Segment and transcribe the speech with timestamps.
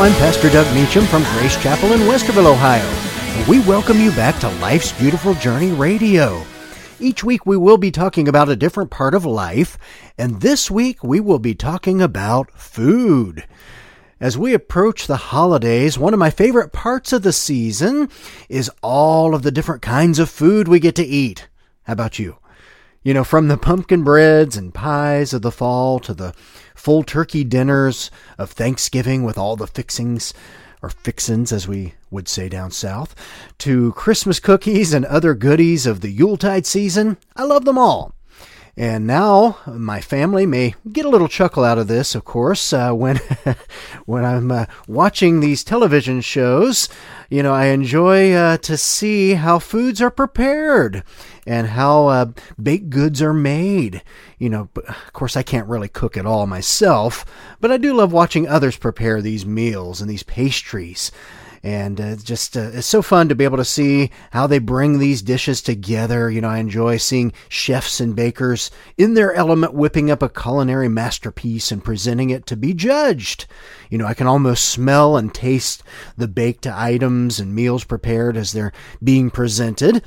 [0.00, 3.48] I'm Pastor Doug Meacham from Grace Chapel in Westerville, Ohio.
[3.48, 6.44] We welcome you back to Life's Beautiful Journey Radio.
[6.98, 9.78] Each week we will be talking about a different part of life,
[10.18, 13.46] and this week we will be talking about food.
[14.18, 18.08] As we approach the holidays, one of my favorite parts of the season
[18.48, 21.48] is all of the different kinds of food we get to eat.
[21.84, 22.38] How about you?
[23.04, 26.34] You know, from the pumpkin breads and pies of the fall to the
[26.76, 30.32] full turkey dinners of Thanksgiving with all the fixings,
[30.82, 33.16] or fixins as we would say down south,
[33.58, 38.14] to Christmas cookies and other goodies of the Yuletide season, I love them all.
[38.74, 42.92] And now my family may get a little chuckle out of this, of course, uh,
[42.92, 43.18] when
[44.06, 46.88] when I'm uh, watching these television shows.
[47.28, 51.02] You know, I enjoy uh, to see how foods are prepared
[51.46, 52.26] and how uh,
[52.62, 54.02] baked goods are made.
[54.38, 57.26] You know, of course, I can't really cook it all myself,
[57.60, 61.12] but I do love watching others prepare these meals and these pastries
[61.62, 64.98] and uh, just uh, it's so fun to be able to see how they bring
[64.98, 66.30] these dishes together.
[66.30, 70.88] You know, I enjoy seeing chefs and bakers in their element whipping up a culinary
[70.88, 73.46] masterpiece and presenting it to be judged.
[73.90, 75.82] You know, I can almost smell and taste
[76.16, 80.02] the baked items and meals prepared as they're being presented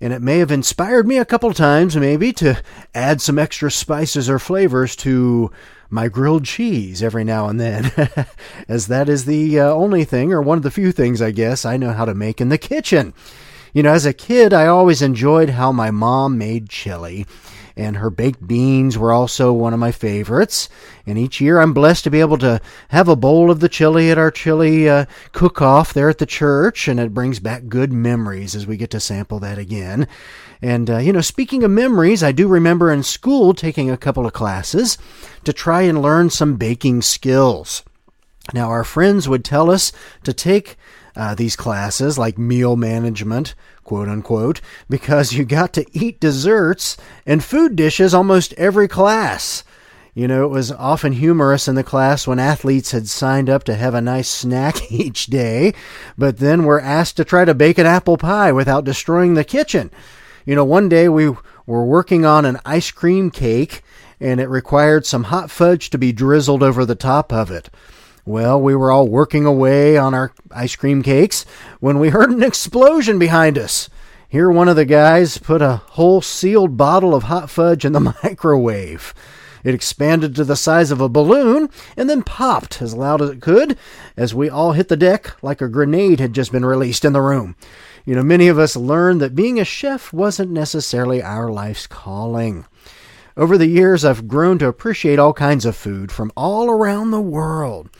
[0.00, 2.62] and it may have inspired me a couple times, maybe, to
[2.94, 5.50] add some extra spices or flavors to
[5.90, 7.92] my grilled cheese every now and then,
[8.68, 11.64] as that is the uh, only thing, or one of the few things, I guess,
[11.64, 13.14] I know how to make in the kitchen.
[13.72, 17.26] You know, as a kid, I always enjoyed how my mom made chili
[17.76, 20.68] and her baked beans were also one of my favorites.
[21.06, 24.10] And each year I'm blessed to be able to have a bowl of the chili
[24.10, 27.92] at our chili uh, cook off there at the church, and it brings back good
[27.92, 30.06] memories as we get to sample that again.
[30.62, 34.24] And, uh, you know, speaking of memories, I do remember in school taking a couple
[34.24, 34.96] of classes
[35.44, 37.82] to try and learn some baking skills.
[38.52, 39.92] Now, our friends would tell us
[40.22, 40.76] to take
[41.16, 43.54] uh, these classes, like meal management,
[43.84, 49.64] quote unquote, because you got to eat desserts and food dishes almost every class.
[50.14, 53.74] You know, it was often humorous in the class when athletes had signed up to
[53.74, 55.74] have a nice snack each day,
[56.16, 59.90] but then were asked to try to bake an apple pie without destroying the kitchen.
[60.46, 61.30] You know, one day we
[61.66, 63.82] were working on an ice cream cake,
[64.20, 67.68] and it required some hot fudge to be drizzled over the top of it.
[68.26, 71.44] Well, we were all working away on our ice cream cakes
[71.80, 73.90] when we heard an explosion behind us.
[74.30, 78.00] Here, one of the guys put a whole sealed bottle of hot fudge in the
[78.24, 79.12] microwave.
[79.62, 81.68] It expanded to the size of a balloon
[81.98, 83.76] and then popped as loud as it could
[84.16, 87.20] as we all hit the deck like a grenade had just been released in the
[87.20, 87.56] room.
[88.06, 92.64] You know, many of us learned that being a chef wasn't necessarily our life's calling.
[93.36, 97.20] Over the years, I've grown to appreciate all kinds of food from all around the
[97.20, 97.90] world.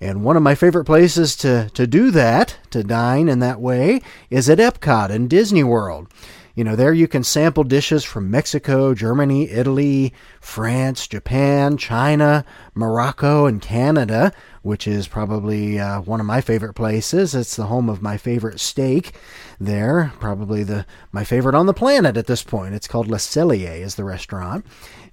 [0.00, 4.02] And one of my favorite places to, to do that, to dine in that way,
[4.30, 6.08] is at Epcot in Disney World.
[6.56, 13.44] You know, there you can sample dishes from Mexico, Germany, Italy, France, Japan, China, Morocco,
[13.44, 17.34] and Canada, which is probably uh, one of my favorite places.
[17.34, 19.14] It's the home of my favorite steak
[19.60, 22.74] there, probably the my favorite on the planet at this point.
[22.74, 24.64] It's called Le Cellier is the restaurant,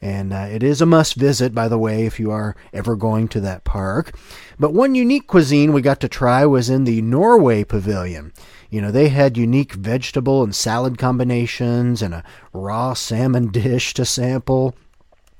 [0.04, 3.30] and uh, it is a must visit, by the way, if you are ever going
[3.30, 4.14] to that park.
[4.60, 8.34] But one unique cuisine we got to try was in the Norway Pavilion.
[8.70, 14.04] You know, they had unique vegetable and salad combinations and a raw salmon dish to
[14.04, 14.76] sample.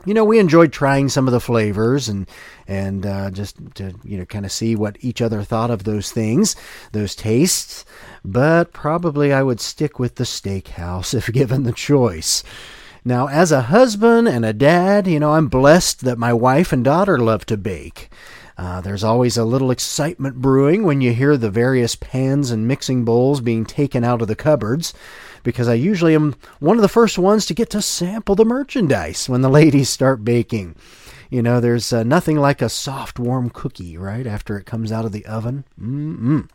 [0.06, 2.26] You know, we enjoyed trying some of the flavors and
[2.66, 6.14] and uh, just to you know kind of see what each other thought of those
[6.14, 6.56] things,
[6.94, 7.84] those tastes.
[8.24, 12.46] But probably I would stick with the steakhouse if given the choice.
[13.06, 16.86] Now, as a husband and a dad, you know, I'm blessed that my wife and
[16.86, 18.10] daughter love to bake.
[18.58, 23.04] Uh, there's always a little excitement brewing when you hear the various pans and mixing
[23.04, 24.94] bowls being taken out of the cupboards,
[25.44, 29.28] because I usually am one of the first ones to get to sample the merchandise
[29.28, 30.76] when the ladies start baking.
[31.30, 35.04] You know, there's uh, nothing like a soft, warm cookie, right, after it comes out
[35.04, 35.66] of the oven.
[35.82, 36.48] Mm-mm.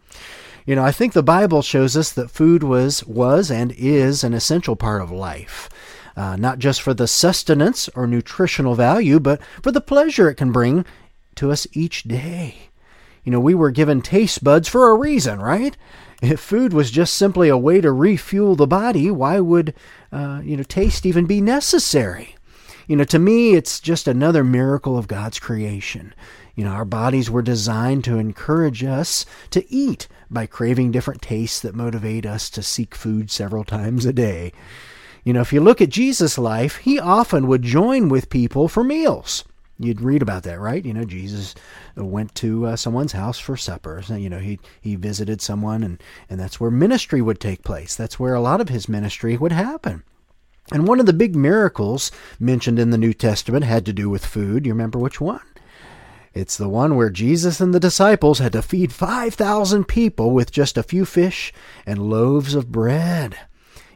[0.65, 4.35] You know, I think the Bible shows us that food was, was and is an
[4.35, 5.69] essential part of life.
[6.19, 10.51] Uh, not just for the sustenance or nutritional value, but for the pleasure it can
[10.51, 10.85] bring
[11.37, 12.71] to us each day.
[13.23, 15.77] You know, we were given taste buds for a reason, right?
[16.21, 19.75] If food was just simply a way to refuel the body, why would,
[20.11, 22.35] uh, you know, taste even be necessary?
[22.89, 26.13] You know, to me, it's just another miracle of God's creation.
[26.57, 31.61] You know, our bodies were designed to encourage us to eat by craving different tastes
[31.61, 34.53] that motivate us to seek food several times a day.
[35.25, 38.85] You know, if you look at Jesus' life, he often would join with people for
[38.85, 39.45] meals.
[39.81, 40.85] You'd read about that, right?
[40.85, 41.55] You know, Jesus
[41.97, 44.03] went to uh, someone's house for supper.
[44.03, 47.95] So, you know, he he visited someone, and and that's where ministry would take place.
[47.95, 50.03] That's where a lot of his ministry would happen.
[50.73, 52.11] And one of the big miracles
[52.41, 54.67] mentioned in the New Testament had to do with food.
[54.67, 55.41] You remember which one?
[56.35, 60.77] It's the one where Jesus and the disciples had to feed 5,000 people with just
[60.77, 61.53] a few fish
[61.87, 63.37] and loaves of bread.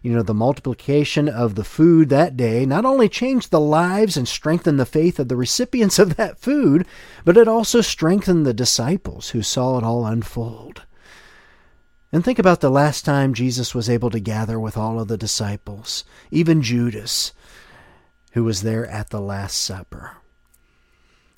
[0.02, 4.26] You know, the multiplication of the food that day not only changed the lives and
[4.26, 6.86] strengthened the faith of the recipients of that food,
[7.24, 10.82] but it also strengthened the disciples who saw it all unfold.
[12.10, 15.16] And think about the last time Jesus was able to gather with all of the
[15.16, 17.32] disciples, even Judas,
[18.32, 20.16] who was there at the Last Supper.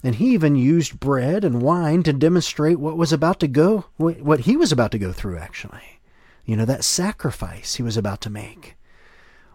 [0.02, 4.40] And he even used bread and wine to demonstrate what was about to go, what
[4.40, 5.93] he was about to go through, actually.
[6.44, 8.76] You know, that sacrifice he was about to make.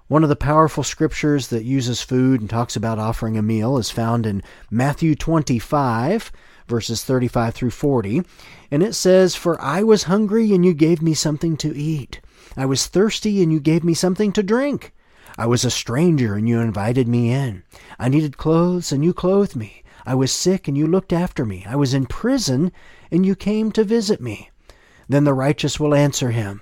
[0.08, 3.92] One of the powerful scriptures that uses food and talks about offering a meal is
[3.92, 4.42] found in
[4.72, 6.32] Matthew 25,
[6.68, 8.24] verses 35 through 40.
[8.72, 12.22] And it says, For I was hungry, and you gave me something to eat.
[12.58, 14.94] I was thirsty, and you gave me something to drink.
[15.38, 17.62] I was a stranger, and you invited me in.
[18.00, 19.84] I needed clothes, and you clothed me.
[20.08, 21.66] I was sick, and you looked after me.
[21.70, 22.72] I was in prison,
[23.12, 24.50] and you came to visit me.
[25.08, 26.62] Then the righteous will answer him,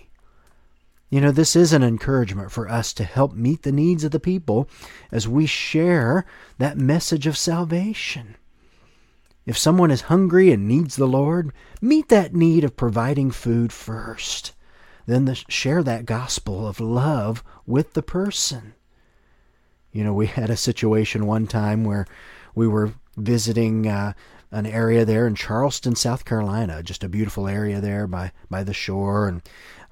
[1.11, 4.19] You know, this is an encouragement for us to help meet the needs of the
[4.19, 4.69] people
[5.11, 6.25] as we share
[6.57, 8.37] that message of salvation.
[9.45, 14.53] If someone is hungry and needs the Lord, meet that need of providing food first.
[15.05, 18.73] Then the, share that gospel of love with the person.
[19.91, 22.05] You know, we had a situation one time where
[22.55, 24.13] we were visiting uh,
[24.51, 28.73] an area there in Charleston, South Carolina, just a beautiful area there by, by the
[28.73, 29.27] shore.
[29.27, 29.41] And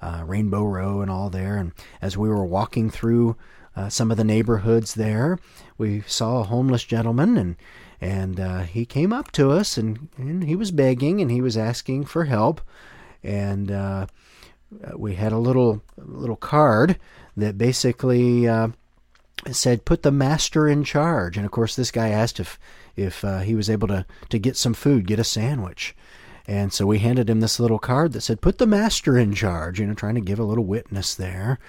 [0.02, 1.56] uh, Rainbow Row and all there.
[1.56, 3.36] And as we were walking through
[3.76, 5.38] uh, some of the neighborhoods there,
[5.78, 7.56] we saw a homeless gentleman, and
[8.00, 11.56] and uh, he came up to us, and, and he was begging, and he was
[11.56, 12.60] asking for help,
[13.22, 14.06] and uh,
[14.96, 16.98] we had a little little card
[17.36, 18.68] that basically uh,
[19.50, 22.58] said, "Put the master in charge." And of course, this guy asked if
[22.96, 25.94] if uh, he was able to to get some food, get a sandwich.
[26.50, 29.78] And so we handed him this little card that said, "Put the master in charge."
[29.78, 31.60] You know, trying to give a little witness there.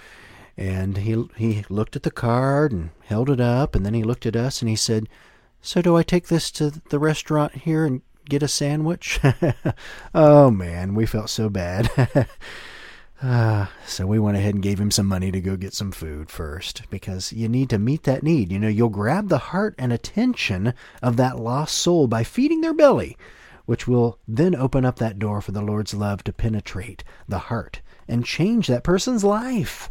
[0.57, 4.25] And he he looked at the card and held it up, and then he looked
[4.25, 5.07] at us and he said,
[5.61, 9.19] "So do I take this to the restaurant here and get a sandwich?"
[10.15, 11.87] oh man, we felt so bad.
[13.21, 16.31] Uh, so we went ahead and gave him some money to go get some food
[16.31, 18.51] first because you need to meet that need.
[18.51, 20.73] You know, you'll grab the heart and attention
[21.03, 23.15] of that lost soul by feeding their belly
[23.71, 27.79] which will then open up that door for the Lord's love to penetrate the heart
[28.05, 29.89] and change that person's life.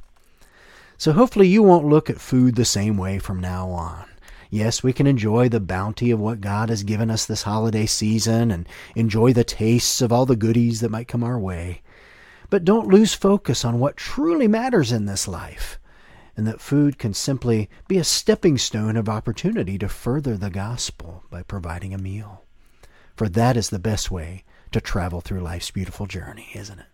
[0.99, 4.05] So hopefully you won't look at food the same way from now on.
[4.51, 8.51] Yes, we can enjoy the bounty of what God has given us this holiday season
[8.51, 11.81] and enjoy the tastes of all the goodies that might come our way.
[12.51, 15.81] But don't lose focus on what truly matters in this life,
[16.37, 21.25] and that food can simply be a stepping stone of opportunity to further the gospel
[21.31, 22.45] by providing a meal
[23.21, 26.87] for that is the best way to travel through life's beautiful journey, isn't it?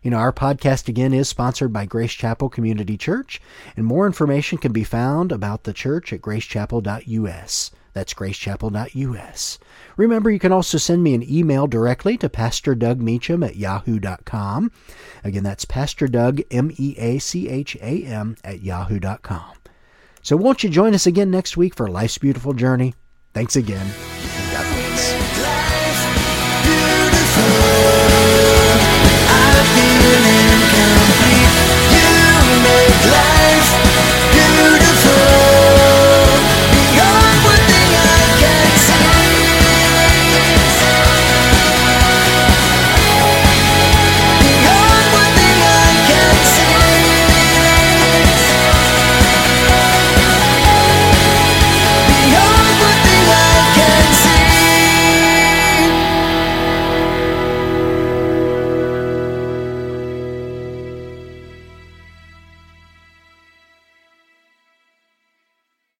[0.00, 3.42] You know, our podcast again is sponsored by Grace Chapel Community Church,
[3.76, 7.72] and more information can be found about the church at gracechapel.us.
[7.92, 9.58] That's gracechapel.us.
[9.98, 14.72] Remember, you can also send me an email directly to Pastor Doug Meacham at yahoo.com.
[15.22, 19.52] Again, that's Pastor Doug, M E A C H A M, at yahoo.com.
[20.22, 22.94] So, won't you join us again next week for Life's Beautiful Journey?
[23.34, 23.86] Thanks again.